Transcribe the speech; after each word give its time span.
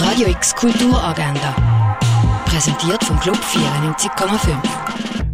Radio 0.00 0.28
X 0.28 0.54
Kulturagenda. 0.54 1.56
Präsentiert 2.44 3.02
vom 3.02 3.18
Club 3.18 3.36
94,5. 3.36 4.56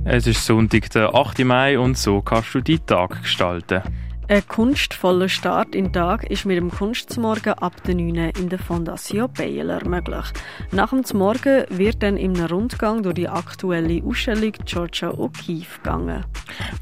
Es 0.06 0.26
ist 0.26 0.46
Sonntag, 0.46 0.88
der 0.90 1.14
8. 1.14 1.44
Mai, 1.44 1.78
und 1.78 1.98
so 1.98 2.22
kannst 2.22 2.54
du 2.54 2.62
deinen 2.62 2.86
Tag 2.86 3.20
gestalten. 3.22 3.82
Ein 4.26 4.48
kunstvoller 4.48 5.28
Start 5.28 5.74
in 5.74 5.86
den 5.86 5.92
Tag 5.92 6.24
ist 6.30 6.46
mit 6.46 6.56
dem 6.56 6.70
Kunstmorgen 6.70 7.52
ab 7.52 7.74
der 7.86 7.94
9 7.94 8.30
in 8.38 8.48
der 8.48 8.58
Fondation 8.58 9.30
Baylor 9.30 9.86
möglich. 9.86 10.24
Nach 10.72 10.88
dem 10.88 11.02
Morgen 11.12 11.66
wird 11.68 12.02
dann 12.02 12.16
im 12.16 12.34
Rundgang 12.34 13.02
durch 13.02 13.16
die 13.16 13.28
aktuelle 13.28 14.02
Ausstellung 14.02 14.52
Georgia 14.64 15.10
O'Keeffe 15.10 15.82
gegangen. 15.82 16.24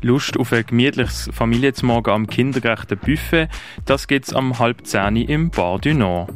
Lust 0.03 0.39
auf 0.39 0.53
ein 0.53 0.65
gemütliches 0.65 1.31
Familienzmorgen 1.33 2.15
am 2.15 2.27
kindergerechten 2.29 2.99
Buffet, 2.99 3.49
das 3.87 4.07
gibt's 4.07 4.33
am 4.33 4.61
halb 4.61 4.87
zehn 4.87 5.17
im 5.17 5.51
Bar 5.51 5.81
du 5.81 5.95
Nord. 5.95 6.31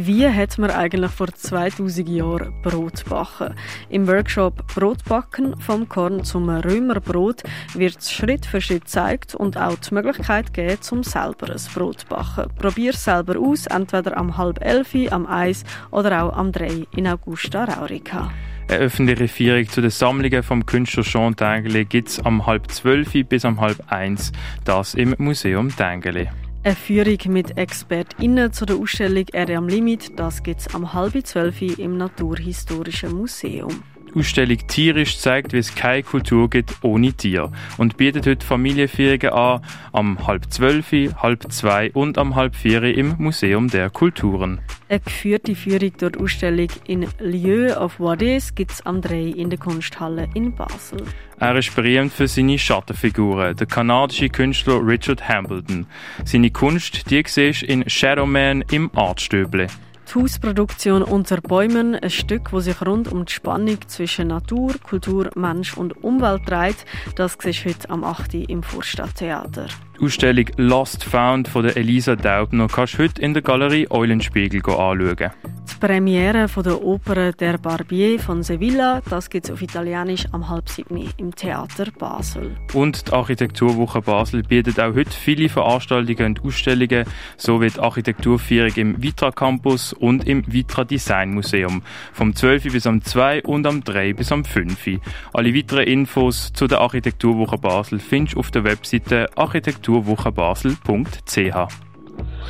Wie 0.00 0.28
hat 0.28 0.58
man 0.58 0.70
eigentlich 0.70 1.10
vor 1.10 1.26
2000 1.26 2.08
Jahren 2.08 2.54
Brot 2.62 3.04
backen? 3.06 3.56
Im 3.88 4.06
Workshop 4.06 4.64
Brotbacken 4.72 5.58
vom 5.60 5.88
Korn 5.88 6.22
zum 6.22 6.48
Römerbrot 6.48 7.42
wird 7.74 8.04
Schritt 8.04 8.46
für 8.46 8.60
Schritt 8.60 8.82
gezeigt 8.82 9.34
und 9.34 9.56
auch 9.56 9.74
die 9.74 9.94
Möglichkeit 9.94 10.54
gegeben, 10.54 10.80
zum 10.82 11.02
selber 11.02 11.50
ein 11.50 11.60
Brot 11.74 12.02
zu 12.02 12.06
backen. 12.06 12.48
Probier 12.58 12.92
selber 12.92 13.40
aus, 13.40 13.66
entweder 13.66 14.16
am 14.16 14.36
halb 14.36 14.64
elf, 14.64 14.94
am 15.10 15.26
eis 15.26 15.64
oder 15.90 16.22
auch 16.22 16.36
am 16.36 16.52
drei 16.52 16.86
in 16.94 17.08
Augusta 17.08 17.64
Raurica. 17.64 18.30
Eine 18.68 18.78
öffentliche 18.78 19.26
Führung 19.26 19.68
zu 19.68 19.80
den 19.80 19.90
Sammlungen 19.90 20.44
vom 20.44 20.64
Künstler 20.64 21.02
Jean 21.02 21.34
Tengeli 21.34 21.84
gibt 21.84 22.10
es 22.10 22.20
am 22.20 22.46
halb 22.46 22.70
zwölf 22.70 23.14
bis 23.28 23.44
am 23.44 23.60
halb 23.60 23.82
eins, 23.90 24.30
das 24.64 24.94
im 24.94 25.16
Museum 25.18 25.74
Tengeli. 25.74 26.28
Eine 26.68 26.76
Führung 26.76 27.32
mit 27.32 27.56
ExpertInnen 27.56 28.52
zu 28.52 28.66
der 28.66 28.76
Ausstellung 28.76 29.24
«Erde 29.32 29.56
am 29.56 29.68
Limit», 29.68 30.18
das 30.18 30.42
gibt 30.42 30.60
es 30.60 30.74
am 30.74 30.92
halb 30.92 31.26
zwölf 31.26 31.62
im 31.62 31.96
Naturhistorischen 31.96 33.16
Museum. 33.16 33.82
Die 34.08 34.18
Ausstellung 34.18 34.58
Tierisch 34.66 35.18
zeigt, 35.18 35.52
wie 35.52 35.58
es 35.58 35.74
keine 35.74 36.02
Kultur 36.02 36.48
gibt 36.48 36.78
ohne 36.82 37.12
Tier 37.12 37.50
und 37.76 37.96
bietet 37.98 38.26
heute 38.26 38.46
Familienführungen 38.46 39.30
an, 39.30 39.60
am 39.92 40.26
halb 40.26 40.50
zwölf, 40.50 40.92
halb 40.92 41.52
zwei 41.52 41.90
und 41.92 42.16
am 42.16 42.34
halb 42.34 42.56
vier 42.56 42.82
im 42.84 43.16
Museum 43.18 43.68
der 43.68 43.90
Kulturen. 43.90 44.60
Eine 44.88 45.00
geführte 45.00 45.54
Führung 45.54 45.92
durch 45.98 46.12
die 46.12 46.18
Ausstellung 46.18 46.68
in 46.86 47.06
Lieu 47.18 47.76
of 47.76 48.00
Wades 48.00 48.54
gibt 48.54 48.70
es 48.72 48.86
am 48.86 49.02
3 49.02 49.20
in 49.20 49.50
der 49.50 49.58
Kunsthalle 49.58 50.28
in 50.32 50.54
Basel. 50.54 51.02
Er 51.38 51.56
ist 51.56 51.74
berühmt 51.76 52.12
für 52.12 52.26
seine 52.26 52.58
Schattenfiguren, 52.58 53.56
der 53.56 53.66
kanadische 53.66 54.30
Künstler 54.30 54.80
Richard 54.84 55.28
Hambleton. 55.28 55.86
Seine 56.24 56.50
Kunst, 56.50 57.10
die 57.10 57.22
siehst 57.26 57.62
in 57.62 57.88
Shadowman 57.88 58.64
im 58.70 58.90
Artstöble. 58.94 59.66
Die 60.08 60.14
Hausproduktion 60.14 61.02
Unter 61.02 61.38
Bäumen, 61.42 61.94
ein 61.94 62.08
Stück, 62.08 62.50
das 62.52 62.64
sich 62.64 62.80
rund 62.80 63.12
um 63.12 63.26
die 63.26 63.32
Spannung 63.32 63.76
zwischen 63.88 64.28
Natur, 64.28 64.74
Kultur, 64.82 65.30
Mensch 65.34 65.76
und 65.76 66.02
Umwelt 66.02 66.48
dreht, 66.48 66.76
das 67.16 67.36
siehst 67.38 67.66
heute 67.66 67.90
am 67.90 68.04
8. 68.04 68.34
im 68.34 68.62
Vorstadttheater. 68.62 69.66
Die 70.00 70.04
Ausstellung 70.04 70.46
Lost 70.56 71.04
Found 71.04 71.48
von 71.48 71.64
der 71.64 71.76
Elisa 71.76 72.16
Daubner 72.16 72.68
kannst 72.68 72.94
du 72.94 73.02
heute 73.02 73.20
in 73.20 73.34
der 73.34 73.42
Galerie 73.42 73.86
Eulenspiegel 73.90 74.62
anschauen. 74.64 75.30
Die 75.70 75.86
Premiere 75.86 76.48
von 76.48 76.62
der 76.62 76.82
Oper 76.82 77.32
Der 77.32 77.58
Barbier 77.58 78.18
von 78.18 78.42
Sevilla, 78.42 79.02
das 79.08 79.28
gibt 79.28 79.46
es 79.46 79.52
auf 79.52 79.62
Italienisch 79.62 80.26
am 80.32 80.48
halb 80.48 80.68
sieben 80.68 81.08
im 81.16 81.34
Theater 81.34 81.86
Basel. 81.98 82.56
Und 82.74 83.08
die 83.08 83.12
Architekturwoche 83.12 84.02
Basel 84.02 84.42
bietet 84.42 84.80
auch 84.80 84.94
heute 84.94 85.10
viele 85.10 85.48
Veranstaltungen 85.48 86.36
und 86.36 86.44
Ausstellungen, 86.44 87.04
sowie 87.36 87.70
die 87.70 87.80
Architekturführung 87.80 88.72
im 88.76 89.02
Vitra 89.02 89.30
Campus 89.30 89.92
und 89.92 90.26
im 90.26 90.50
Vitra 90.50 90.84
Design 90.84 91.34
Museum. 91.34 91.82
Vom 92.12 92.34
12 92.34 92.72
bis 92.72 92.86
am 92.86 93.02
2 93.02 93.42
und 93.42 93.66
am 93.66 93.84
3 93.84 94.14
bis 94.14 94.32
am 94.32 94.44
5. 94.44 95.00
Alle 95.32 95.54
weiteren 95.54 95.84
Infos 95.84 96.52
zu 96.52 96.66
der 96.66 96.80
Architekturwoche 96.80 97.58
Basel 97.58 97.98
findest 97.98 98.36
du 98.36 98.40
auf 98.40 98.50
der 98.50 98.64
Webseite 98.64 99.26
architekturwochenbasel.ch. 99.36 101.88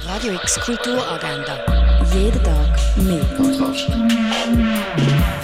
Radio 0.07 0.33
X 0.35 0.61
Kulturagenda. 0.61 1.59
Jeden 2.15 2.43
Tag 2.43 2.78
Me. 3.03 3.21
Podcast. 3.37 5.38